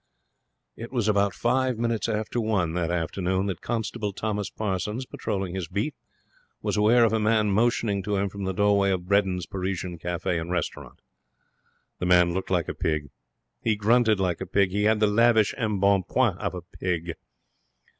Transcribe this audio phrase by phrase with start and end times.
[0.75, 5.53] It was at about five minutes after one that afternoon that Constable Thomas Parsons, patrolling
[5.53, 5.93] his beat,
[6.59, 10.39] was aware of a man motioning to him from the doorway of Bredin's Parisian Cafe
[10.39, 11.01] and Restaurant.
[11.99, 13.11] The man looked like a pig.
[13.61, 14.71] He grunted like a pig.
[14.71, 17.13] He had the lavish embonpoint of a pig.